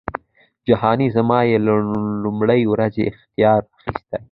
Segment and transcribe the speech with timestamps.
[0.67, 1.73] جهانی زما یې له
[2.23, 4.15] لومړۍ ورځی اختیار اخیستی